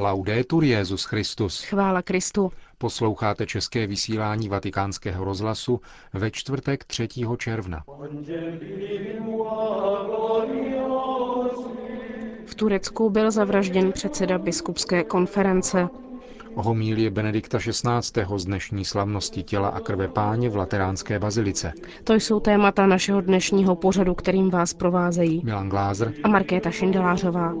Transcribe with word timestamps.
Laudetur 0.00 0.64
Jezus 0.64 1.04
Christus. 1.04 1.64
Chvála 1.64 2.02
Kristu. 2.02 2.52
Posloucháte 2.78 3.46
české 3.46 3.86
vysílání 3.86 4.48
Vatikánského 4.48 5.24
rozhlasu 5.24 5.80
ve 6.14 6.30
čtvrtek 6.30 6.84
3. 6.84 7.08
června. 7.38 7.84
V 12.46 12.54
Turecku 12.54 13.10
byl 13.10 13.30
zavražděn 13.30 13.92
předseda 13.92 14.38
biskupské 14.38 15.04
konference. 15.04 15.88
Homílie 16.54 17.10
Benedikta 17.10 17.58
XVI. 17.58 18.24
z 18.36 18.44
dnešní 18.44 18.84
slavnosti 18.84 19.42
těla 19.42 19.68
a 19.68 19.80
krve 19.80 20.08
páně 20.08 20.48
v 20.48 20.56
Lateránské 20.56 21.18
bazilice. 21.18 21.72
To 22.04 22.14
jsou 22.14 22.40
témata 22.40 22.86
našeho 22.86 23.20
dnešního 23.20 23.76
pořadu, 23.76 24.14
kterým 24.14 24.50
vás 24.50 24.74
provázejí 24.74 25.42
Milan 25.44 25.68
Glázer 25.68 26.12
a 26.24 26.28
Markéta 26.28 26.70
Šindelářová. 26.70 27.54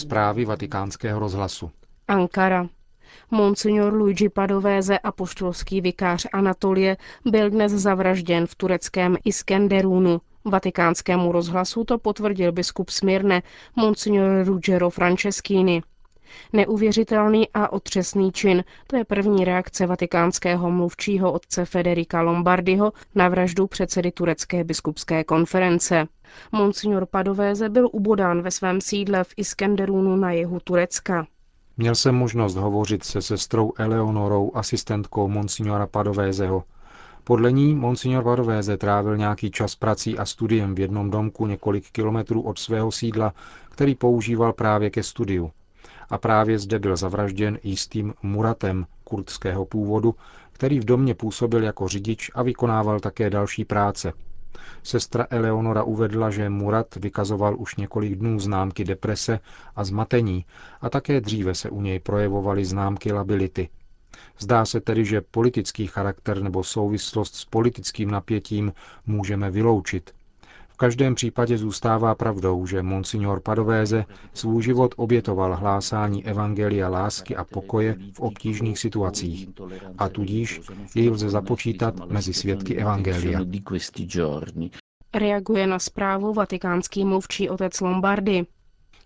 Zprávy 0.00 0.44
vatikánského 0.44 1.20
rozhlasu. 1.20 1.70
Ankara. 2.08 2.66
Monsignor 3.30 3.92
Luigi 3.94 4.28
Padovéze, 4.28 4.98
apoštolský 4.98 5.80
vikář 5.80 6.26
Anatolie, 6.32 6.96
byl 7.24 7.50
dnes 7.50 7.72
zavražděn 7.72 8.46
v 8.46 8.54
tureckém 8.54 9.16
Iskenderunu. 9.24 10.20
Vatikánskému 10.44 11.32
rozhlasu 11.32 11.84
to 11.84 11.98
potvrdil 11.98 12.52
biskup 12.52 12.90
Smirne, 12.90 13.42
Monsignor 13.76 14.46
Ruggero 14.46 14.90
Franceschini. 14.90 15.82
Neuvěřitelný 16.52 17.48
a 17.54 17.72
otřesný 17.72 18.32
čin, 18.32 18.64
to 18.86 18.96
je 18.96 19.04
první 19.04 19.44
reakce 19.44 19.86
vatikánského 19.86 20.70
mluvčího 20.70 21.32
otce 21.32 21.64
Federika 21.64 22.22
Lombardiho 22.22 22.92
na 23.14 23.28
vraždu 23.28 23.66
předsedy 23.66 24.12
turecké 24.12 24.64
biskupské 24.64 25.24
konference. 25.24 26.06
Monsignor 26.52 27.06
Padovéze 27.06 27.68
byl 27.68 27.88
ubodán 27.92 28.42
ve 28.42 28.50
svém 28.50 28.80
sídle 28.80 29.24
v 29.24 29.34
Iskenderunu 29.36 30.16
na 30.16 30.32
jihu 30.32 30.60
Turecka. 30.64 31.26
Měl 31.76 31.94
jsem 31.94 32.14
možnost 32.14 32.54
hovořit 32.54 33.04
se 33.04 33.22
sestrou 33.22 33.72
Eleonorou, 33.78 34.50
asistentkou 34.54 35.28
monsignora 35.28 35.86
Padovézeho. 35.86 36.64
Podle 37.24 37.52
ní 37.52 37.74
monsignor 37.74 38.24
Padovéze 38.24 38.76
trávil 38.76 39.16
nějaký 39.16 39.50
čas 39.50 39.74
prací 39.74 40.18
a 40.18 40.24
studiem 40.24 40.74
v 40.74 40.80
jednom 40.80 41.10
domku 41.10 41.46
několik 41.46 41.90
kilometrů 41.90 42.42
od 42.42 42.58
svého 42.58 42.92
sídla, 42.92 43.32
který 43.70 43.94
používal 43.94 44.52
právě 44.52 44.90
ke 44.90 45.02
studiu. 45.02 45.50
A 46.10 46.18
právě 46.18 46.58
zde 46.58 46.78
byl 46.78 46.96
zavražděn 46.96 47.58
jistým 47.62 48.14
Muratem 48.22 48.86
kurdského 49.04 49.64
původu, 49.64 50.14
který 50.52 50.80
v 50.80 50.84
domě 50.84 51.14
působil 51.14 51.62
jako 51.62 51.88
řidič 51.88 52.30
a 52.34 52.42
vykonával 52.42 53.00
také 53.00 53.30
další 53.30 53.64
práce. 53.64 54.12
Sestra 54.82 55.26
Eleonora 55.30 55.82
uvedla, 55.82 56.30
že 56.30 56.48
Murat 56.48 56.94
vykazoval 56.96 57.56
už 57.58 57.76
několik 57.76 58.14
dnů 58.14 58.38
známky 58.40 58.84
deprese 58.84 59.40
a 59.76 59.84
zmatení 59.84 60.44
a 60.80 60.90
také 60.90 61.20
dříve 61.20 61.54
se 61.54 61.70
u 61.70 61.80
něj 61.80 61.98
projevovaly 62.00 62.64
známky 62.64 63.12
lability. 63.12 63.68
Zdá 64.38 64.64
se 64.64 64.80
tedy, 64.80 65.04
že 65.04 65.20
politický 65.20 65.86
charakter 65.86 66.42
nebo 66.42 66.64
souvislost 66.64 67.34
s 67.34 67.44
politickým 67.44 68.10
napětím 68.10 68.72
můžeme 69.06 69.50
vyloučit. 69.50 70.14
V 70.80 70.86
každém 70.88 71.14
případě 71.14 71.58
zůstává 71.58 72.14
pravdou, 72.14 72.66
že 72.66 72.82
monsignor 72.82 73.40
Padovéze 73.40 74.04
svůj 74.34 74.62
život 74.62 74.94
obětoval 74.96 75.56
hlásání 75.56 76.26
evangelia 76.26 76.88
lásky 76.88 77.36
a 77.36 77.44
pokoje 77.44 77.96
v 78.14 78.20
obtížných 78.20 78.78
situacích 78.78 79.48
a 79.98 80.08
tudíž 80.08 80.60
jej 80.94 81.10
lze 81.10 81.30
započítat 81.30 82.10
mezi 82.10 82.34
svědky 82.34 82.76
evangelia. 82.76 83.40
Reaguje 85.14 85.66
na 85.66 85.78
zprávu 85.78 86.32
vatikánský 86.32 87.04
mluvčí 87.04 87.50
otec 87.50 87.80
Lombardy. 87.80 88.46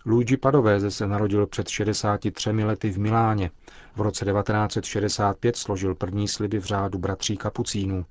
Luigi 0.06 0.36
Padovéze 0.36 0.90
se 0.90 1.06
narodil 1.06 1.46
před 1.46 1.68
63 1.68 2.50
lety 2.50 2.90
v 2.90 2.98
Miláně. 2.98 3.50
V 3.96 4.00
roce 4.00 4.24
1965 4.24 5.56
složil 5.56 5.94
první 5.94 6.28
sliby 6.28 6.58
v 6.58 6.64
řádu 6.64 6.98
bratří 6.98 7.36
kapucínů. 7.36 8.04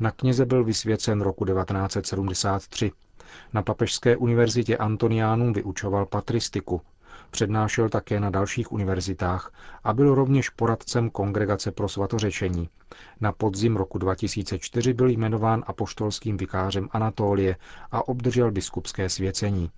Na 0.00 0.10
kněze 0.10 0.46
byl 0.46 0.64
vysvěcen 0.64 1.20
roku 1.20 1.44
1973. 1.44 2.92
Na 3.52 3.62
Papežské 3.62 4.16
univerzitě 4.16 4.76
Antoniánum 4.76 5.52
vyučoval 5.52 6.06
patristiku. 6.06 6.80
Přednášel 7.30 7.88
také 7.88 8.20
na 8.20 8.30
dalších 8.30 8.72
univerzitách 8.72 9.52
a 9.84 9.92
byl 9.92 10.14
rovněž 10.14 10.48
poradcem 10.50 11.10
Kongregace 11.10 11.72
pro 11.72 11.88
svatořečení. 11.88 12.68
Na 13.20 13.32
podzim 13.32 13.76
roku 13.76 13.98
2004 13.98 14.92
byl 14.92 15.08
jmenován 15.08 15.64
apoštolským 15.66 16.36
vikářem 16.36 16.88
Anatolie 16.92 17.56
a 17.90 18.08
obdržel 18.08 18.50
biskupské 18.50 19.08
svěcení. 19.08 19.70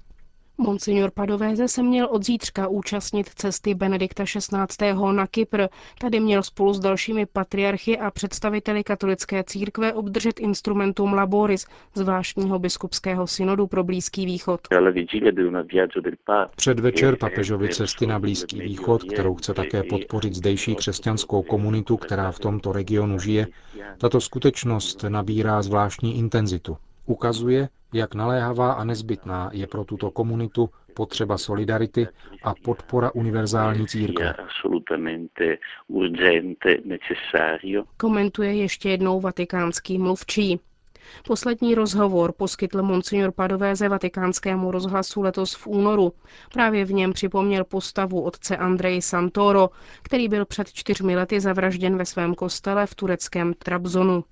Monsignor 0.59 1.11
Padovéze 1.11 1.69
se 1.69 1.83
měl 1.83 2.07
od 2.11 2.25
zítřka 2.25 2.69
účastnit 2.69 3.29
cesty 3.29 3.75
Benedikta 3.75 4.25
XVI. 4.25 4.95
na 5.13 5.27
Kypr. 5.27 5.63
Tady 6.01 6.21
měl 6.21 6.43
spolu 6.43 6.75
s 6.75 6.81
dalšími 6.81 7.27
patriarchy 7.27 7.99
a 7.99 8.11
představiteli 8.11 8.85
katolické 8.85 9.45
církve 9.45 9.93
obdržet 9.93 10.41
instrumentum 10.41 11.13
laboris, 11.13 11.67
zvláštního 11.95 12.59
biskupského 12.59 13.27
synodu 13.27 13.67
pro 13.67 13.85
Blízký 13.85 14.27
východ. 14.27 14.61
Předvečer 16.57 17.17
papežovy 17.17 17.69
cesty 17.69 18.07
na 18.07 18.19
Blízký 18.19 18.61
východ, 18.61 19.03
kterou 19.05 19.35
chce 19.35 19.55
také 19.55 19.83
podpořit 19.83 20.35
zdejší 20.35 20.75
křesťanskou 20.75 21.43
komunitu, 21.43 21.97
která 21.97 22.31
v 22.31 22.39
tomto 22.39 22.73
regionu 22.73 23.19
žije, 23.19 23.47
tato 23.99 24.21
skutečnost 24.21 25.05
nabírá 25.09 25.63
zvláštní 25.63 26.19
intenzitu. 26.19 26.77
Ukazuje, 27.07 27.69
jak 27.93 28.15
naléhavá 28.15 28.73
a 28.73 28.85
nezbytná 28.85 29.51
je 29.53 29.67
pro 29.67 29.85
tuto 29.85 30.11
komunitu 30.11 30.71
potřeba 30.95 31.39
solidarity 31.39 32.09
a 32.45 32.55
podpora 32.65 33.11
univerzální 33.15 33.87
církve. 33.87 34.35
Komentuje 37.97 38.55
ještě 38.55 38.91
jednou 38.91 39.21
vatikánský 39.21 39.99
mluvčí. 39.99 40.61
Poslední 41.27 41.75
rozhovor 41.75 42.33
poskytl 42.33 42.83
monsignor 42.83 43.33
Padové 43.33 43.77
ze 43.77 43.89
vatikánskému 43.89 44.71
rozhlasu 44.71 45.23
letos 45.23 45.55
v 45.55 45.67
únoru. 45.67 46.13
Právě 46.53 46.85
v 46.85 46.93
něm 46.93 47.13
připomněl 47.13 47.65
postavu 47.65 48.23
otce 48.23 48.57
Andrej 48.57 49.03
Santoro, 49.03 49.71
který 50.03 50.29
byl 50.29 50.45
před 50.45 50.73
čtyřmi 50.73 51.17
lety 51.17 51.41
zavražděn 51.41 51.97
ve 51.97 52.05
svém 52.05 52.35
kostele 52.35 52.87
v 52.87 52.95
tureckém 52.95 53.55
Trabzonu. 53.55 54.25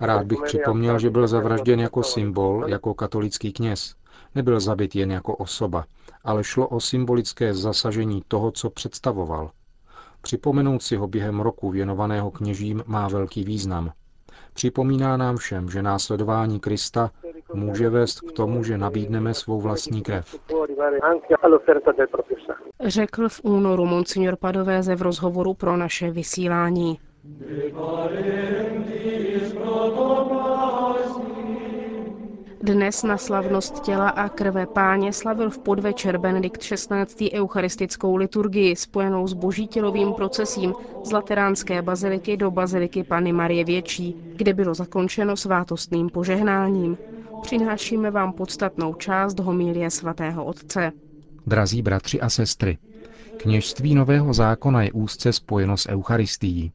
Rád 0.00 0.26
bych 0.26 0.42
připomněl, 0.42 0.98
že 0.98 1.10
byl 1.10 1.26
zavražděn 1.26 1.80
jako 1.80 2.02
symbol, 2.02 2.64
jako 2.68 2.94
katolický 2.94 3.52
kněz. 3.52 3.94
Nebyl 4.34 4.60
zabit 4.60 4.94
jen 4.96 5.12
jako 5.12 5.36
osoba, 5.36 5.84
ale 6.24 6.44
šlo 6.44 6.68
o 6.68 6.80
symbolické 6.80 7.54
zasažení 7.54 8.22
toho, 8.28 8.50
co 8.50 8.70
představoval. 8.70 9.50
Připomenout 10.22 10.82
si 10.82 10.96
ho 10.96 11.08
během 11.08 11.40
roku 11.40 11.70
věnovaného 11.70 12.30
kněžím 12.30 12.82
má 12.86 13.08
velký 13.08 13.44
význam. 13.44 13.92
Připomíná 14.54 15.16
nám 15.16 15.36
všem, 15.36 15.68
že 15.68 15.82
následování 15.82 16.60
Krista 16.60 17.10
může 17.54 17.88
vést 17.88 18.20
k 18.20 18.32
tomu, 18.32 18.64
že 18.64 18.78
nabídneme 18.78 19.34
svou 19.34 19.60
vlastní 19.60 20.02
krev. 20.02 20.36
Řekl 22.80 23.28
v 23.28 23.40
únoru 23.44 23.84
monsignor 23.84 24.36
Padovéze 24.36 24.94
v 24.96 25.02
rozhovoru 25.02 25.54
pro 25.54 25.76
naše 25.76 26.10
vysílání. 26.10 26.98
Dnes 32.62 33.02
na 33.02 33.18
slavnost 33.18 33.80
těla 33.80 34.08
a 34.08 34.28
krve 34.28 34.66
páně 34.66 35.12
slavil 35.12 35.50
v 35.50 35.58
podvečer 35.58 36.18
Benedikt 36.18 36.60
XVI. 36.60 37.32
eucharistickou 37.32 38.16
liturgii 38.16 38.76
spojenou 38.76 39.26
s 39.26 39.32
božítělovým 39.32 40.12
procesím 40.12 40.74
z 41.04 41.12
Lateránské 41.12 41.82
baziliky 41.82 42.36
do 42.36 42.50
baziliky 42.50 43.04
Pany 43.04 43.32
Marie 43.32 43.64
Větší, 43.64 44.16
kde 44.36 44.54
bylo 44.54 44.74
zakončeno 44.74 45.36
svátostným 45.36 46.08
požehnáním. 46.08 46.98
Přinášíme 47.42 48.10
vám 48.10 48.32
podstatnou 48.32 48.94
část 48.94 49.40
homilie 49.40 49.90
svatého 49.90 50.44
otce. 50.44 50.92
Drazí 51.46 51.82
bratři 51.82 52.20
a 52.20 52.28
sestry, 52.28 52.78
kněžství 53.36 53.94
Nového 53.94 54.34
zákona 54.34 54.82
je 54.82 54.92
úzce 54.92 55.32
spojeno 55.32 55.76
s 55.76 55.88
Eucharistií. 55.88 56.72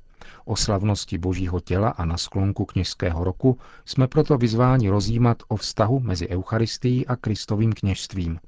O 0.47 0.55
slavnosti 0.55 1.17
Božího 1.17 1.59
těla 1.59 1.89
a 1.89 2.05
na 2.05 2.17
sklonku 2.17 2.65
kněžského 2.65 3.23
roku 3.23 3.59
jsme 3.85 4.07
proto 4.07 4.37
vyzváni 4.37 4.89
rozjímat 4.89 5.37
o 5.47 5.55
vztahu 5.55 5.99
mezi 5.99 6.27
Eucharistií 6.29 7.07
a 7.07 7.15
Kristovým 7.15 7.73
kněžstvím. 7.73 8.39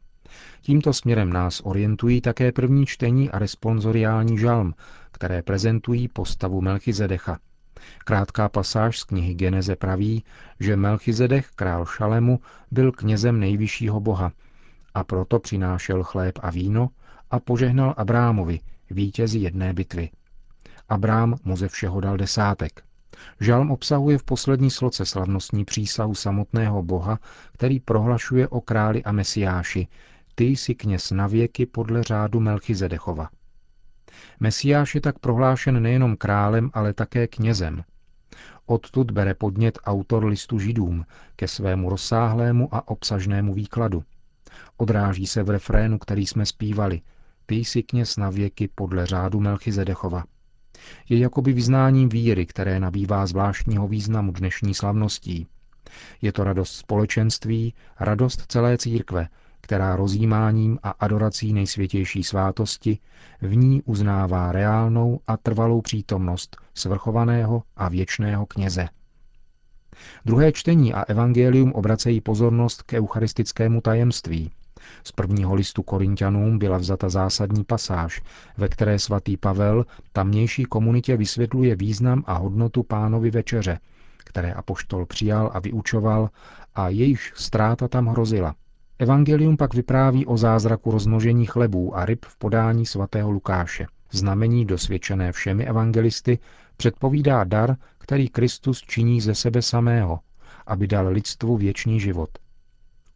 Tímto 0.61 0.93
směrem 0.93 1.33
nás 1.33 1.61
orientují 1.63 2.21
také 2.21 2.51
první 2.51 2.85
čtení 2.85 3.29
a 3.29 3.39
responsoriální 3.39 4.37
žalm, 4.37 4.73
které 5.11 5.41
prezentují 5.41 6.07
postavu 6.07 6.61
Melchizedecha. 6.61 7.39
Krátká 8.05 8.49
pasáž 8.49 8.99
z 8.99 9.03
knihy 9.03 9.33
Geneze 9.33 9.75
praví, 9.75 10.23
že 10.59 10.75
Melchizedech, 10.75 11.49
král 11.55 11.85
Šalemu, 11.85 12.39
byl 12.71 12.91
knězem 12.91 13.39
nejvyššího 13.39 13.99
boha 13.99 14.31
a 14.93 15.03
proto 15.03 15.39
přinášel 15.39 16.03
chléb 16.03 16.39
a 16.41 16.49
víno 16.49 16.89
a 17.31 17.39
požehnal 17.39 17.93
Abrámovi, 17.97 18.59
vítězi 18.89 19.39
jedné 19.39 19.73
bitvy. 19.73 20.09
Abrám 20.89 21.35
mu 21.43 21.57
ze 21.57 21.67
všeho 21.67 21.99
dal 21.99 22.17
desátek. 22.17 22.83
Žalm 23.39 23.71
obsahuje 23.71 24.17
v 24.17 24.23
poslední 24.23 24.71
sloce 24.71 25.05
slavnostní 25.05 25.65
přísahu 25.65 26.15
samotného 26.15 26.83
Boha, 26.83 27.19
který 27.53 27.79
prohlašuje 27.79 28.47
o 28.47 28.61
králi 28.61 29.03
a 29.03 29.11
mesiáši, 29.11 29.87
ty 30.35 30.43
jsi 30.43 30.75
kněz 30.75 31.11
na 31.11 31.27
věky 31.27 31.65
podle 31.65 32.03
řádu 32.03 32.39
Melchizedechova. 32.39 33.29
Mesiáš 34.39 34.95
je 34.95 35.01
tak 35.01 35.19
prohlášen 35.19 35.83
nejenom 35.83 36.17
králem, 36.17 36.69
ale 36.73 36.93
také 36.93 37.27
knězem. 37.27 37.83
Odtud 38.65 39.11
bere 39.11 39.33
podnět 39.33 39.79
autor 39.85 40.25
listu 40.25 40.59
židům 40.59 41.05
ke 41.35 41.47
svému 41.47 41.89
rozsáhlému 41.89 42.75
a 42.75 42.87
obsažnému 42.87 43.53
výkladu. 43.53 44.03
Odráží 44.77 45.27
se 45.27 45.43
v 45.43 45.49
refrénu, 45.49 45.97
který 45.97 46.25
jsme 46.25 46.45
zpívali. 46.45 47.01
Ty 47.45 47.55
jsi 47.55 47.83
kněz 47.83 48.17
na 48.17 48.29
věky 48.29 48.69
podle 48.75 49.05
řádu 49.05 49.39
Melchizedechova. 49.39 50.23
Je 51.09 51.17
jakoby 51.17 51.53
vyznáním 51.53 52.09
víry, 52.09 52.45
které 52.45 52.79
nabývá 52.79 53.25
zvláštního 53.25 53.87
významu 53.87 54.31
dnešní 54.31 54.73
slavností. 54.73 55.47
Je 56.21 56.31
to 56.31 56.43
radost 56.43 56.75
společenství, 56.75 57.73
radost 57.99 58.45
celé 58.47 58.77
církve, 58.77 59.27
která 59.61 59.95
rozjímáním 59.95 60.79
a 60.83 60.89
adorací 60.89 61.53
nejsvětější 61.53 62.23
svátosti 62.23 62.99
v 63.41 63.55
ní 63.55 63.81
uznává 63.81 64.51
reálnou 64.51 65.19
a 65.27 65.37
trvalou 65.37 65.81
přítomnost 65.81 66.57
svrchovaného 66.73 67.63
a 67.75 67.89
věčného 67.89 68.45
kněze. 68.45 68.87
Druhé 70.25 70.51
čtení 70.51 70.93
a 70.93 71.01
evangelium 71.01 71.71
obracejí 71.71 72.21
pozornost 72.21 72.83
k 72.83 72.93
eucharistickému 72.93 73.81
tajemství. 73.81 74.51
Z 75.03 75.11
prvního 75.11 75.55
listu 75.55 75.83
Korintianům 75.83 76.59
byla 76.59 76.77
vzata 76.77 77.09
zásadní 77.09 77.63
pasáž, 77.63 78.21
ve 78.57 78.69
které 78.69 78.99
svatý 78.99 79.37
Pavel 79.37 79.85
tamnější 80.13 80.63
komunitě 80.63 81.17
vysvětluje 81.17 81.75
význam 81.75 82.23
a 82.27 82.33
hodnotu 82.33 82.83
pánovi 82.83 83.31
večeře, 83.31 83.79
které 84.17 84.53
apoštol 84.53 85.05
přijal 85.05 85.51
a 85.53 85.59
vyučoval 85.59 86.29
a 86.75 86.89
jejíž 86.89 87.33
ztráta 87.35 87.87
tam 87.87 88.07
hrozila– 88.07 88.55
Evangelium 89.01 89.57
pak 89.57 89.73
vypráví 89.73 90.25
o 90.25 90.37
zázraku 90.37 90.91
rozmnožení 90.91 91.45
chlebů 91.45 91.97
a 91.97 92.05
ryb 92.05 92.25
v 92.25 92.37
podání 92.37 92.85
svatého 92.85 93.31
Lukáše. 93.31 93.85
Znamení 94.11 94.65
dosvědčené 94.65 95.31
všemi 95.31 95.65
evangelisty 95.65 96.39
předpovídá 96.77 97.43
dar, 97.43 97.75
který 97.97 98.29
Kristus 98.29 98.81
činí 98.81 99.21
ze 99.21 99.35
sebe 99.35 99.61
samého, 99.61 100.19
aby 100.67 100.87
dal 100.87 101.07
lidstvu 101.07 101.57
věčný 101.57 101.99
život. 101.99 102.29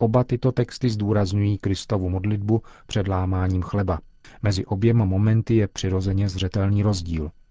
Oba 0.03 0.23
tyto 0.23 0.51
texty 0.51 0.89
zdůrazňují 0.89 1.57
Kristovu 1.57 2.09
modlitbu 2.09 2.61
před 2.87 3.07
lámáním 3.07 3.61
chleba. 3.61 3.99
Mezi 4.41 4.65
oběma 4.65 5.05
momenty 5.05 5.55
je 5.55 5.67
přirozeně 5.67 6.29
zřetelný 6.29 6.83
rozdíl– 6.83 7.31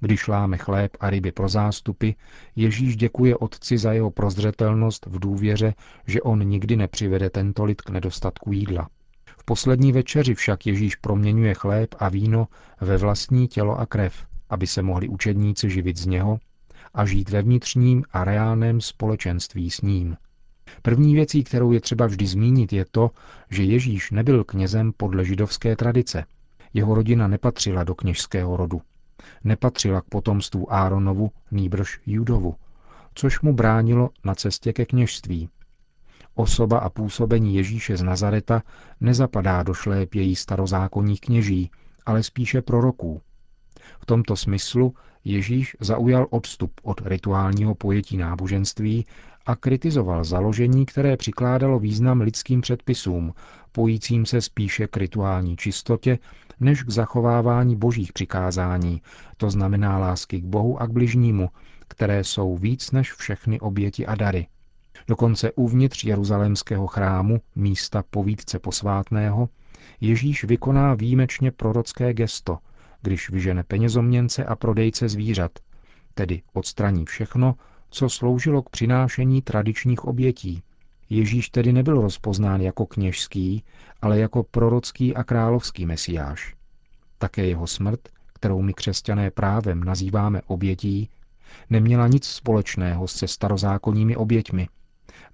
když 0.00 0.28
láme 0.28 0.56
chléb 0.58 0.96
a 1.00 1.10
ryby 1.10 1.32
pro 1.32 1.48
zástupy, 1.48 2.10
Ježíš 2.56 2.96
děkuje 2.96 3.36
Otci 3.36 3.78
za 3.78 3.92
jeho 3.92 4.10
prozřetelnost 4.10 5.06
v 5.06 5.18
důvěře, 5.18 5.74
že 6.06 6.22
on 6.22 6.48
nikdy 6.48 6.76
nepřivede 6.76 7.30
tento 7.30 7.64
lid 7.64 7.82
k 7.82 7.90
nedostatku 7.90 8.52
jídla. 8.52 8.88
V 9.38 9.44
poslední 9.44 9.92
večeři 9.92 10.34
však 10.34 10.66
Ježíš 10.66 10.96
proměňuje 10.96 11.54
chléb 11.54 11.94
a 11.98 12.08
víno 12.08 12.48
ve 12.80 12.96
vlastní 12.96 13.48
tělo 13.48 13.78
a 13.78 13.86
krev, 13.86 14.26
aby 14.50 14.66
se 14.66 14.82
mohli 14.82 15.08
učedníci 15.08 15.70
živit 15.70 15.96
z 15.96 16.06
něho 16.06 16.38
a 16.94 17.06
žít 17.06 17.30
ve 17.30 17.42
vnitřním 17.42 18.04
a 18.12 18.24
reálném 18.24 18.80
společenství 18.80 19.70
s 19.70 19.80
ním. 19.80 20.16
První 20.82 21.14
věcí, 21.14 21.44
kterou 21.44 21.72
je 21.72 21.80
třeba 21.80 22.06
vždy 22.06 22.26
zmínit, 22.26 22.72
je 22.72 22.84
to, 22.90 23.10
že 23.50 23.62
Ježíš 23.62 24.10
nebyl 24.10 24.44
knězem 24.44 24.92
podle 24.96 25.24
židovské 25.24 25.76
tradice. 25.76 26.24
Jeho 26.74 26.94
rodina 26.94 27.28
nepatřila 27.28 27.84
do 27.84 27.94
kněžského 27.94 28.56
rodu 28.56 28.80
nepatřila 29.44 30.00
k 30.00 30.04
potomstvu 30.04 30.72
Áronovu, 30.72 31.30
nýbrž 31.50 32.00
Judovu, 32.06 32.54
což 33.14 33.40
mu 33.40 33.52
bránilo 33.52 34.10
na 34.24 34.34
cestě 34.34 34.72
ke 34.72 34.86
kněžství. 34.86 35.48
Osoba 36.34 36.78
a 36.78 36.88
působení 36.88 37.54
Ježíše 37.54 37.96
z 37.96 38.02
Nazareta 38.02 38.62
nezapadá 39.00 39.62
do 39.62 39.74
šlépějí 39.74 40.36
starozákonních 40.36 41.20
kněží, 41.20 41.70
ale 42.06 42.22
spíše 42.22 42.62
proroků. 42.62 43.20
V 44.00 44.06
tomto 44.06 44.36
smyslu 44.36 44.94
Ježíš 45.24 45.76
zaujal 45.80 46.26
odstup 46.30 46.72
od 46.82 47.00
rituálního 47.04 47.74
pojetí 47.74 48.16
náboženství 48.16 49.06
a 49.46 49.56
kritizoval 49.56 50.24
založení, 50.24 50.86
které 50.86 51.16
přikládalo 51.16 51.78
význam 51.78 52.20
lidským 52.20 52.60
předpisům, 52.60 53.34
pojícím 53.72 54.26
se 54.26 54.40
spíše 54.40 54.86
k 54.86 54.96
rituální 54.96 55.56
čistotě 55.56 56.18
než 56.60 56.82
k 56.82 56.90
zachovávání 56.90 57.76
božích 57.76 58.12
přikázání, 58.12 59.02
to 59.36 59.50
znamená 59.50 59.98
lásky 59.98 60.40
k 60.40 60.44
Bohu 60.44 60.82
a 60.82 60.86
k 60.86 60.90
bližnímu, 60.90 61.48
které 61.88 62.24
jsou 62.24 62.56
víc 62.56 62.90
než 62.90 63.12
všechny 63.12 63.60
oběti 63.60 64.06
a 64.06 64.14
dary. 64.14 64.46
Dokonce 65.08 65.52
uvnitř 65.52 66.04
jeruzalémského 66.04 66.86
chrámu, 66.86 67.40
místa 67.56 68.04
povídce 68.10 68.58
posvátného, 68.58 69.48
Ježíš 70.00 70.44
vykoná 70.44 70.94
výjimečně 70.94 71.50
prorocké 71.50 72.14
gesto, 72.14 72.58
když 73.02 73.30
vyžene 73.30 73.62
penězoměnce 73.62 74.44
a 74.44 74.56
prodejce 74.56 75.08
zvířat, 75.08 75.52
tedy 76.14 76.42
odstraní 76.52 77.04
všechno, 77.04 77.54
co 77.92 78.08
sloužilo 78.10 78.62
k 78.62 78.70
přinášení 78.70 79.42
tradičních 79.42 80.04
obětí. 80.04 80.62
Ježíš 81.10 81.48
tedy 81.48 81.72
nebyl 81.72 82.00
rozpoznán 82.00 82.60
jako 82.60 82.86
kněžský, 82.86 83.64
ale 84.02 84.18
jako 84.18 84.42
prorocký 84.42 85.14
a 85.14 85.24
královský 85.24 85.86
mesiáš. 85.86 86.54
Také 87.18 87.46
jeho 87.46 87.66
smrt, 87.66 88.00
kterou 88.32 88.62
my 88.62 88.74
křesťané 88.74 89.30
právem 89.30 89.84
nazýváme 89.84 90.42
obětí, 90.46 91.08
neměla 91.70 92.08
nic 92.08 92.24
společného 92.24 93.08
se 93.08 93.28
starozákonními 93.28 94.16
oběťmi, 94.16 94.68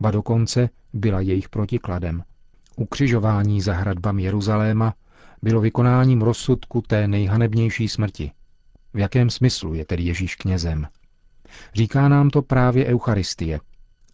ba 0.00 0.10
dokonce 0.10 0.68
byla 0.92 1.20
jejich 1.20 1.48
protikladem. 1.48 2.22
Ukřižování 2.76 3.60
za 3.60 3.74
hradbami 3.74 4.22
Jeruzaléma 4.22 4.94
bylo 5.42 5.60
vykonáním 5.60 6.22
rozsudku 6.22 6.82
té 6.82 7.08
nejhanebnější 7.08 7.88
smrti. 7.88 8.30
V 8.94 8.98
jakém 8.98 9.30
smyslu 9.30 9.74
je 9.74 9.84
tedy 9.84 10.02
Ježíš 10.02 10.36
knězem? 10.36 10.86
Říká 11.74 12.08
nám 12.08 12.30
to 12.30 12.42
právě 12.42 12.86
Eucharistie. 12.86 13.60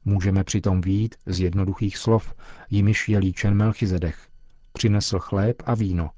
Můžeme 0.04 0.44
přitom 0.44 0.80
vít 0.80 1.14
z 1.26 1.40
jednoduchých 1.40 1.98
slov, 1.98 2.34
jimiž 2.70 3.08
je 3.08 3.18
líčen 3.18 3.54
Melchizedech. 3.54 4.28
Přinesl 4.72 5.18
chléb 5.18 5.62
a 5.66 5.74
víno. 5.74 6.10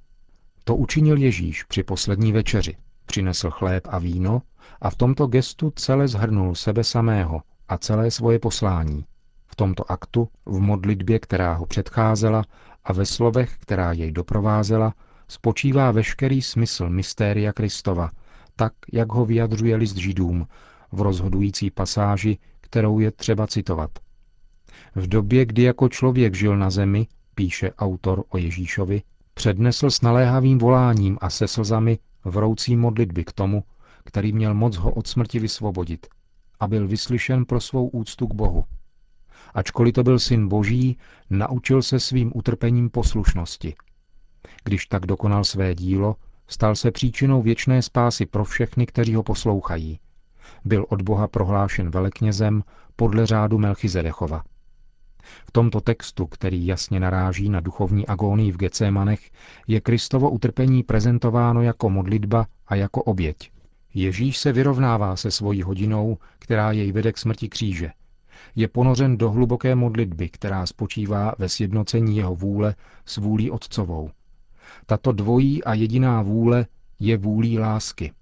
To 0.64 0.76
učinil 0.76 1.16
Ježíš 1.16 1.62
při 1.62 1.82
poslední 1.82 2.32
večeři. 2.32 2.76
Přinesl 3.06 3.50
chléb 3.50 3.88
a 3.90 3.98
víno 3.98 4.42
a 4.80 4.90
v 4.90 4.96
tomto 4.96 5.26
gestu 5.26 5.72
celé 5.76 6.08
zhrnul 6.08 6.54
sebe 6.54 6.84
samého 6.84 7.42
a 7.68 7.78
celé 7.78 8.10
svoje 8.10 8.38
poslání. 8.38 9.04
V 9.46 9.56
tomto 9.56 9.90
aktu, 9.92 10.28
v 10.46 10.60
modlitbě, 10.60 11.18
která 11.18 11.54
ho 11.54 11.66
předcházela 11.66 12.44
a 12.84 12.92
ve 12.92 13.06
slovech, 13.06 13.56
která 13.58 13.92
jej 13.92 14.12
doprovázela, 14.12 14.94
spočívá 15.28 15.90
veškerý 15.90 16.42
smysl 16.42 16.88
mystéria 16.90 17.52
Kristova, 17.52 18.10
tak, 18.56 18.72
jak 18.92 19.12
ho 19.12 19.24
vyjadřuje 19.24 19.76
list 19.76 19.96
židům 19.96 20.46
v 20.92 21.00
rozhodující 21.00 21.70
pasáži, 21.70 22.38
kterou 22.60 22.98
je 22.98 23.10
třeba 23.10 23.46
citovat. 23.46 23.90
V 24.94 25.06
době, 25.06 25.46
kdy 25.46 25.62
jako 25.62 25.88
člověk 25.88 26.34
žil 26.34 26.56
na 26.56 26.70
zemi, 26.70 27.06
píše 27.34 27.72
autor 27.72 28.24
o 28.28 28.38
Ježíšovi, 28.38 29.02
přednesl 29.34 29.90
s 29.90 30.00
naléhavým 30.00 30.58
voláním 30.58 31.18
a 31.20 31.30
se 31.30 31.48
slzami 31.48 31.98
vroucí 32.24 32.76
modlitby 32.76 33.24
k 33.24 33.32
tomu, 33.32 33.64
který 34.04 34.32
měl 34.32 34.54
moc 34.54 34.76
ho 34.76 34.90
od 34.90 35.06
smrti 35.06 35.38
vysvobodit 35.38 36.06
a 36.60 36.68
byl 36.68 36.88
vyslyšen 36.88 37.44
pro 37.44 37.60
svou 37.60 37.88
úctu 37.88 38.26
k 38.26 38.34
Bohu. 38.34 38.64
Ačkoliv 39.54 39.94
to 39.94 40.02
byl 40.02 40.18
syn 40.18 40.48
boží, 40.48 40.98
naučil 41.30 41.82
se 41.82 42.00
svým 42.00 42.32
utrpením 42.34 42.90
poslušnosti. 42.90 43.74
Když 44.64 44.86
tak 44.86 45.06
dokonal 45.06 45.44
své 45.44 45.74
dílo, 45.74 46.16
stal 46.48 46.76
se 46.76 46.90
příčinou 46.90 47.42
věčné 47.42 47.82
spásy 47.82 48.26
pro 48.26 48.44
všechny, 48.44 48.86
kteří 48.86 49.14
ho 49.14 49.22
poslouchají. 49.22 49.98
Byl 50.64 50.86
od 50.88 51.02
Boha 51.02 51.28
prohlášen 51.28 51.90
veleknězem 51.90 52.62
podle 52.96 53.26
řádu 53.26 53.58
Melchizedechova. 53.58 54.42
V 55.46 55.52
tomto 55.52 55.80
textu, 55.80 56.26
který 56.26 56.66
jasně 56.66 57.00
naráží 57.00 57.48
na 57.48 57.60
duchovní 57.60 58.06
agónii 58.06 58.52
v 58.52 58.56
Gecémanech, 58.56 59.30
je 59.66 59.80
Kristovo 59.80 60.30
utrpení 60.30 60.82
prezentováno 60.82 61.62
jako 61.62 61.90
modlitba 61.90 62.46
a 62.66 62.74
jako 62.74 63.02
oběť. 63.02 63.50
Ježíš 63.94 64.38
se 64.38 64.52
vyrovnává 64.52 65.16
se 65.16 65.30
svojí 65.30 65.62
hodinou, 65.62 66.18
která 66.38 66.72
jej 66.72 66.92
vede 66.92 67.12
k 67.12 67.18
smrti 67.18 67.48
kříže. 67.48 67.90
Je 68.56 68.68
ponořen 68.68 69.16
do 69.16 69.30
hluboké 69.30 69.74
modlitby, 69.74 70.28
která 70.28 70.66
spočívá 70.66 71.34
ve 71.38 71.48
sjednocení 71.48 72.16
jeho 72.16 72.34
vůle 72.34 72.74
s 73.06 73.16
vůlí 73.16 73.50
otcovou. 73.50 74.10
Tato 74.86 75.12
dvojí 75.12 75.64
a 75.64 75.74
jediná 75.74 76.22
vůle 76.22 76.66
je 77.00 77.16
vůlí 77.16 77.58
lásky. 77.58 78.12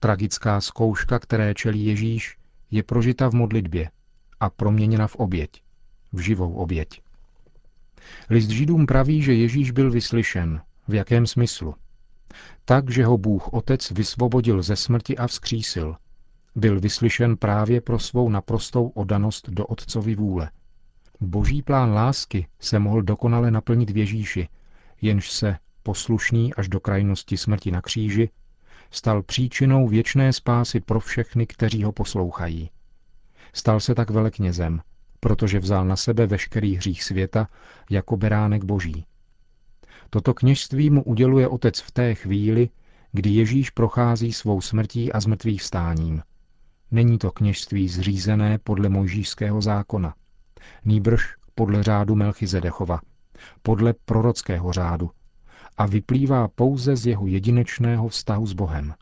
Tragická 0.00 0.60
zkouška, 0.60 1.18
které 1.18 1.54
čelí 1.54 1.86
Ježíš, 1.86 2.36
je 2.70 2.82
prožita 2.82 3.28
v 3.28 3.34
modlitbě 3.34 3.90
a 4.40 4.50
proměněna 4.50 5.06
v 5.06 5.16
oběť, 5.16 5.62
v 6.12 6.18
živou 6.18 6.54
oběť. 6.54 7.02
List 8.30 8.48
Židům 8.48 8.86
praví, 8.86 9.22
že 9.22 9.34
Ježíš 9.34 9.70
byl 9.70 9.90
vyslyšen. 9.90 10.60
V 10.88 10.94
jakém 10.94 11.26
smyslu? 11.26 11.74
Tak, 12.64 12.90
že 12.90 13.04
ho 13.04 13.18
Bůh 13.18 13.52
Otec 13.52 13.90
vysvobodil 13.90 14.62
ze 14.62 14.76
smrti 14.76 15.16
a 15.16 15.26
vzkřísil. 15.26 15.96
byl 16.56 16.80
vyslyšen 16.80 17.36
právě 17.36 17.80
pro 17.80 17.98
svou 17.98 18.28
naprostou 18.28 18.88
odanost 18.88 19.50
do 19.50 19.66
Otcovy 19.66 20.14
vůle. 20.14 20.50
Boží 21.20 21.62
plán 21.62 21.92
lásky 21.92 22.46
se 22.60 22.78
mohl 22.78 23.02
dokonale 23.02 23.50
naplnit 23.50 23.90
v 23.90 23.96
Ježíši, 23.96 24.48
jenž 25.00 25.30
se, 25.30 25.56
poslušný 25.82 26.54
až 26.54 26.68
do 26.68 26.80
krajnosti 26.80 27.36
smrti 27.36 27.70
na 27.70 27.82
kříži, 27.82 28.30
stal 28.90 29.22
příčinou 29.22 29.88
věčné 29.88 30.32
spásy 30.32 30.80
pro 30.80 31.00
všechny, 31.00 31.46
kteří 31.46 31.84
ho 31.84 31.92
poslouchají. 31.92 32.70
Stal 33.52 33.80
se 33.80 33.94
tak 33.94 34.10
veleknězem, 34.10 34.80
protože 35.20 35.58
vzal 35.58 35.84
na 35.84 35.96
sebe 35.96 36.26
veškerý 36.26 36.76
hřích 36.76 37.04
světa 37.04 37.48
jako 37.90 38.16
beránek 38.16 38.64
boží. 38.64 39.04
Toto 40.10 40.34
kněžství 40.34 40.90
mu 40.90 41.02
uděluje 41.02 41.48
otec 41.48 41.80
v 41.80 41.90
té 41.90 42.14
chvíli, 42.14 42.68
kdy 43.12 43.30
Ježíš 43.30 43.70
prochází 43.70 44.32
svou 44.32 44.60
smrtí 44.60 45.12
a 45.12 45.20
zmrtvých 45.20 45.60
vstáním. 45.60 46.22
Není 46.90 47.18
to 47.18 47.30
kněžství 47.30 47.88
zřízené 47.88 48.58
podle 48.58 48.88
mojžíšského 48.88 49.60
zákona, 49.60 50.14
nýbrž 50.84 51.34
podle 51.54 51.82
řádu 51.82 52.14
Melchizedechova, 52.14 53.00
podle 53.62 53.94
prorockého 54.04 54.72
řádu 54.72 55.10
a 55.76 55.86
vyplývá 55.86 56.48
pouze 56.48 56.96
z 56.96 57.06
jeho 57.06 57.26
jedinečného 57.26 58.08
vztahu 58.08 58.46
s 58.46 58.52
Bohem. 58.52 58.94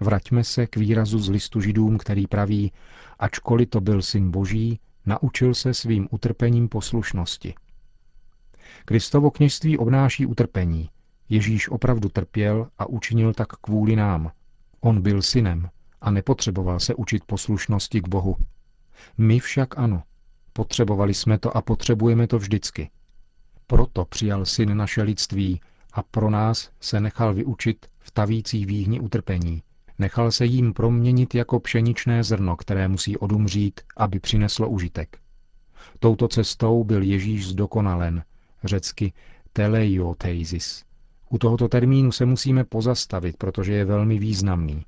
Vraťme 0.00 0.44
se 0.44 0.66
k 0.66 0.76
výrazu 0.76 1.18
z 1.18 1.28
listu 1.28 1.60
židům, 1.60 1.98
který 1.98 2.26
praví, 2.26 2.72
ačkoliv 3.18 3.70
to 3.70 3.80
byl 3.80 4.02
syn 4.02 4.30
boží, 4.30 4.80
naučil 5.06 5.54
se 5.54 5.74
svým 5.74 6.08
utrpením 6.10 6.68
poslušnosti. 6.68 7.54
Kristovo 8.84 9.30
kněžství 9.30 9.78
obnáší 9.78 10.26
utrpení. 10.26 10.90
Ježíš 11.28 11.68
opravdu 11.68 12.08
trpěl 12.08 12.68
a 12.78 12.86
učinil 12.86 13.34
tak 13.34 13.48
kvůli 13.48 13.96
nám. 13.96 14.30
On 14.80 15.02
byl 15.02 15.22
synem 15.22 15.68
a 16.00 16.10
nepotřeboval 16.10 16.80
se 16.80 16.94
učit 16.94 17.24
poslušnosti 17.24 18.00
k 18.00 18.08
Bohu. 18.08 18.36
My 19.18 19.40
však 19.40 19.78
ano. 19.78 20.02
Potřebovali 20.52 21.14
jsme 21.14 21.38
to 21.38 21.56
a 21.56 21.62
potřebujeme 21.62 22.26
to 22.26 22.38
vždycky. 22.38 22.90
Proto 23.66 24.04
přijal 24.04 24.44
syn 24.46 24.76
naše 24.76 25.02
lidství 25.02 25.60
a 25.92 26.02
pro 26.02 26.30
nás 26.30 26.70
se 26.80 27.00
nechal 27.00 27.34
vyučit 27.34 27.86
v 28.00 28.10
tavící 28.10 28.66
výhni 28.66 29.00
utrpení. 29.00 29.62
Nechal 29.98 30.30
se 30.30 30.46
jím 30.46 30.72
proměnit 30.72 31.34
jako 31.34 31.60
pšeničné 31.60 32.24
zrno, 32.24 32.56
které 32.56 32.88
musí 32.88 33.16
odumřít, 33.16 33.80
aby 33.96 34.20
přineslo 34.20 34.68
užitek. 34.68 35.18
Touto 35.98 36.28
cestou 36.28 36.84
byl 36.84 37.02
Ježíš 37.02 37.48
zdokonalen, 37.48 38.24
řecky 38.64 39.12
teleioteizis. 39.52 40.84
U 41.30 41.38
tohoto 41.38 41.68
termínu 41.68 42.12
se 42.12 42.24
musíme 42.26 42.64
pozastavit, 42.64 43.36
protože 43.36 43.72
je 43.72 43.84
velmi 43.84 44.18
významný. 44.18 44.84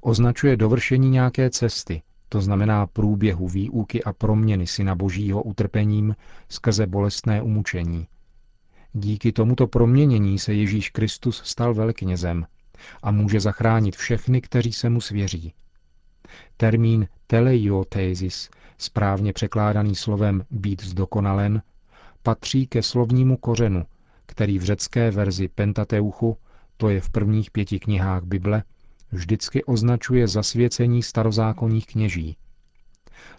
Označuje 0.00 0.56
dovršení 0.56 1.10
nějaké 1.10 1.50
cesty, 1.50 2.02
to 2.28 2.40
znamená 2.40 2.86
průběhu 2.86 3.48
výuky 3.48 4.04
a 4.04 4.12
proměny 4.12 4.66
syna 4.66 4.94
božího 4.94 5.42
utrpením 5.42 6.16
skrze 6.48 6.86
bolestné 6.86 7.42
umučení. 7.42 8.06
Díky 8.92 9.32
tomuto 9.32 9.66
proměnění 9.66 10.38
se 10.38 10.54
Ježíš 10.54 10.90
Kristus 10.90 11.42
stal 11.44 11.74
velknězem 11.74 12.46
a 13.02 13.10
může 13.10 13.40
zachránit 13.40 13.96
všechny, 13.96 14.40
kteří 14.40 14.72
se 14.72 14.90
mu 14.90 15.00
svěří. 15.00 15.54
Termín 16.56 17.08
teleiotézis, 17.26 18.50
správně 18.78 19.32
překládaný 19.32 19.94
slovem 19.94 20.44
být 20.50 20.84
zdokonalen, 20.84 21.62
patří 22.22 22.66
ke 22.66 22.82
slovnímu 22.82 23.36
kořenu, 23.36 23.84
který 24.26 24.58
v 24.58 24.64
řecké 24.64 25.10
verzi 25.10 25.48
Pentateuchu, 25.48 26.36
to 26.76 26.88
je 26.88 27.00
v 27.00 27.10
prvních 27.10 27.50
pěti 27.50 27.78
knihách 27.78 28.24
Bible, 28.24 28.62
vždycky 29.12 29.64
označuje 29.64 30.28
zasvěcení 30.28 31.02
starozákonních 31.02 31.86
kněží. 31.86 32.36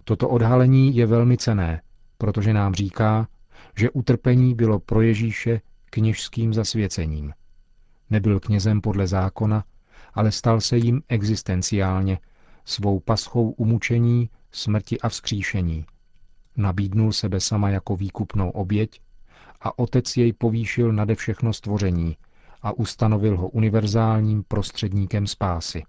Toto 0.04 0.30
odhalení 0.30 0.96
je 0.96 1.06
velmi 1.06 1.38
cené, 1.38 1.82
protože 2.18 2.54
nám 2.54 2.74
říká, 2.74 3.28
že 3.76 3.90
utrpení 3.90 4.56
bylo 4.56 4.80
pro 4.80 5.02
Ježíše 5.02 5.62
kněžským 5.90 6.54
zasvěcením. 6.54 7.34
Nebyl 8.10 8.40
knězem 8.40 8.82
podle 8.82 9.08
zákona, 9.08 9.64
ale 10.14 10.32
stal 10.32 10.62
se 10.62 10.78
jim 10.78 11.02
existenciálně, 11.08 12.20
svou 12.66 13.00
paschou 13.00 13.50
umučení, 13.50 14.30
smrti 14.52 15.00
a 15.00 15.10
vzkříšení. 15.10 15.86
Nabídnul 16.58 17.12
sebe 17.12 17.40
sama 17.40 17.70
jako 17.70 17.96
výkupnou 17.96 18.50
oběť 18.50 19.02
a 19.62 19.80
otec 19.80 20.18
jej 20.18 20.34
povýšil 20.34 20.94
nade 20.94 21.16
všechno 21.16 21.54
stvoření 21.54 22.18
a 22.62 22.72
ustanovil 22.72 23.38
ho 23.38 23.50
univerzálním 23.50 24.44
prostředníkem 24.48 25.28
spásy. 25.28 25.84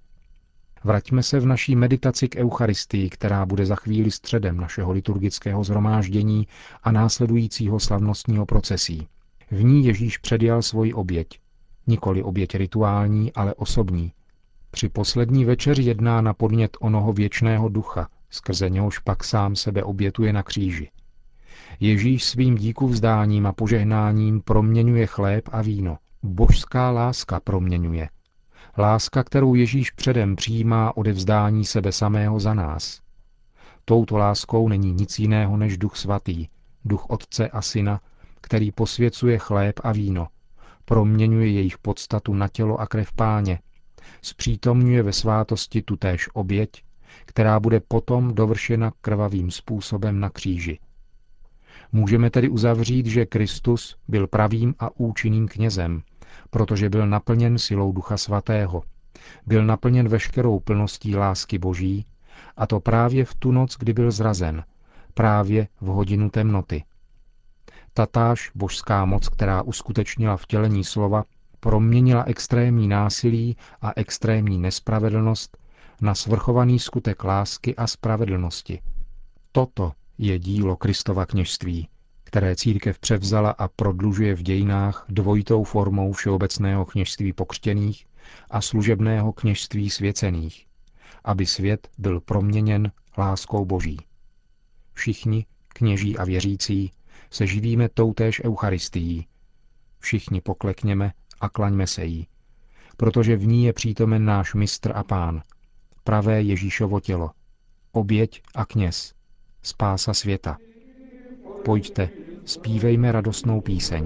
Vraťme 0.85 1.23
se 1.23 1.41
v 1.41 1.47
naší 1.47 1.77
meditaci 1.77 2.29
k 2.29 2.37
Eucharistii, 2.37 3.11
která 3.11 3.47
bude 3.47 3.67
za 3.67 3.77
chvíli 3.77 4.11
středem 4.11 4.57
našeho 4.57 4.93
liturgického 4.93 5.65
zhromáždění 5.65 6.47
a 6.83 6.93
následujícího 6.93 7.81
slavnostního 7.81 8.47
procesí. 8.47 9.09
V 9.51 9.65
ní 9.65 9.85
Ježíš 9.85 10.19
předjal 10.19 10.63
svoji 10.63 10.93
oběť. 10.93 11.41
Nikoli 11.87 12.23
oběť 12.23 12.55
rituální, 12.55 13.33
ale 13.33 13.55
osobní. 13.55 14.13
Při 14.71 14.89
poslední 14.89 15.45
večeři 15.45 15.83
jedná 15.83 16.21
na 16.21 16.35
podnět 16.35 16.77
onoho 16.81 17.13
věčného 17.13 17.69
ducha, 17.69 18.09
skrze 18.31 18.71
něhož 18.71 18.99
pak 18.99 19.25
sám 19.25 19.57
sebe 19.57 19.83
obětuje 19.83 20.33
na 20.33 20.43
kříži. 20.43 20.91
Ježíš 21.81 22.25
svým 22.25 22.55
díku 22.55 22.89
vzdáním 22.89 23.47
a 23.47 23.53
požehnáním 23.53 24.41
proměňuje 24.41 25.07
chléb 25.07 25.49
a 25.53 25.63
víno. 25.63 25.99
Božská 26.23 26.91
láska 26.91 27.41
proměňuje. 27.41 28.09
Láska, 28.79 29.25
kterou 29.25 29.55
Ježíš 29.55 29.91
předem 29.91 30.37
přijímá 30.37 30.97
odevzdání 30.97 31.65
sebe 31.65 31.93
samého 31.93 32.41
za 32.41 32.55
nás. 32.55 33.01
Touto 33.85 34.17
láskou 34.17 34.69
není 34.69 34.93
nic 34.93 35.19
jiného 35.19 35.57
než 35.57 35.79
duch 35.79 35.97
svatý, 35.97 36.49
duch 36.85 37.07
Otce 37.11 37.49
a 37.49 37.63
Syna, 37.63 38.01
který 38.41 38.73
posvěcuje 38.73 39.39
chléb 39.39 39.81
a 39.85 39.93
víno, 39.93 40.29
proměňuje 40.85 41.51
jejich 41.51 41.79
podstatu 41.79 42.35
na 42.35 42.49
tělo 42.49 42.81
a 42.81 42.87
krev 42.87 43.13
páně, 43.13 43.61
zpřítomňuje 44.23 45.03
ve 45.03 45.13
svátosti 45.13 45.83
tutéž 45.83 46.29
oběť, 46.33 46.71
která 47.27 47.61
bude 47.61 47.81
potom 47.81 48.35
dovršena 48.35 48.93
krvavým 49.01 49.51
způsobem 49.51 50.21
na 50.21 50.31
kříži. 50.31 50.79
Můžeme 51.93 52.31
tedy 52.31 52.49
uzavřít, 52.49 53.07
že 53.07 53.27
Kristus 53.27 53.97
byl 54.09 54.27
pravým 54.27 54.75
a 54.79 54.91
účinným 54.97 55.49
knězem, 55.49 56.03
protože 56.51 56.91
byl 56.91 57.07
naplněn 57.07 57.59
silou 57.59 57.93
Ducha 57.93 58.17
Svatého, 58.17 58.83
byl 59.47 59.65
naplněn 59.65 60.09
veškerou 60.09 60.61
plností 60.61 61.17
lásky 61.17 61.59
Boží, 61.59 62.07
a 62.57 62.67
to 62.67 62.81
právě 62.81 63.25
v 63.25 63.35
tu 63.35 63.53
noc, 63.53 63.77
kdy 63.79 63.93
byl 63.93 64.11
zrazen, 64.11 64.65
právě 65.15 65.69
v 65.81 65.87
hodinu 65.87 66.31
temnoty. 66.31 66.85
Tatáž 67.95 68.51
božská 68.55 69.05
moc, 69.05 69.29
která 69.29 69.63
uskutečnila 69.63 70.37
vtělení 70.37 70.85
slova, 70.85 71.25
proměnila 71.61 72.25
extrémní 72.27 72.89
násilí 72.89 73.57
a 73.83 73.93
extrémní 73.97 74.59
nespravedlnost 74.59 75.59
na 76.01 76.15
svrchovaný 76.15 76.79
skutek 76.79 77.25
lásky 77.25 77.77
a 77.77 77.87
spravedlnosti. 77.87 78.81
Toto 79.53 79.93
je 80.23 80.39
dílo 80.39 80.77
Kristova 80.77 81.27
kněžství, 81.27 81.89
které 82.25 82.57
církev 82.57 82.99
převzala 82.99 83.51
a 83.51 83.69
prodlužuje 83.69 84.35
v 84.35 84.43
dějinách 84.43 85.05
dvojitou 85.09 85.65
formou 85.65 86.13
všeobecného 86.13 86.85
kněžství 86.85 87.33
pokřtěných 87.33 88.07
a 88.51 88.61
služebného 88.61 89.33
kněžství 89.33 89.91
svěcených, 89.91 90.67
aby 91.25 91.47
svět 91.47 91.89
byl 91.99 92.21
proměněn 92.21 92.93
láskou 93.19 93.65
Boží. 93.65 93.99
Všichni, 94.93 95.47
kněží 95.69 96.19
a 96.19 96.25
věřící, 96.25 96.93
se 97.31 97.47
živíme 97.47 97.89
toutéž 97.89 98.45
Eucharistií. 98.45 99.27
Všichni 99.99 100.41
poklekněme 100.41 101.13
a 101.41 101.49
klaňme 101.49 101.87
se 101.87 102.05
jí, 102.05 102.27
protože 102.97 103.37
v 103.37 103.47
ní 103.47 103.65
je 103.65 103.73
přítomen 103.73 104.25
náš 104.25 104.55
mistr 104.55 104.93
a 104.97 105.05
pán, 105.05 105.43
pravé 106.05 106.43
Ježíšovo 106.43 107.01
tělo, 107.01 107.31
oběť 107.93 108.43
a 108.55 108.65
kněz, 108.65 109.15
spása 109.63 110.15
světa. 110.15 110.57
Pojďte, 111.65 112.09
zpívejme 112.45 113.13
radostnou 113.13 113.61
píseň. 113.61 114.05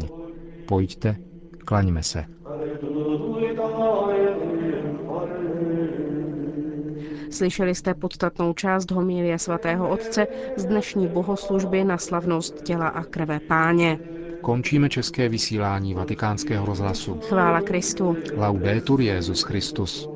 Pojďte, 0.69 1.17
klaňme 1.65 2.03
se. 2.03 2.25
Slyšeli 7.31 7.75
jste 7.75 7.95
podstatnou 7.95 8.53
část 8.53 8.91
homilie 8.91 9.39
svatého 9.39 9.89
otce 9.89 10.27
z 10.57 10.65
dnešní 10.65 11.09
bohoslužby 11.09 11.85
na 11.85 11.99
slavnost 11.99 12.63
těla 12.63 12.89
a 12.89 13.05
krve 13.05 13.41
páně. 13.41 13.99
Končíme 14.41 14.89
české 14.89 15.29
vysílání 15.29 15.95
vatikánského 15.95 16.67
rozhlasu. 16.67 17.21
Chvála 17.29 17.61
Kristu. 17.61 18.17
Laudetur 18.37 19.01
Jezus 19.01 19.43
Christus. 19.43 20.14